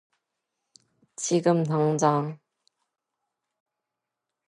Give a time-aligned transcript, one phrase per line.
[1.15, 2.39] 지금 당장!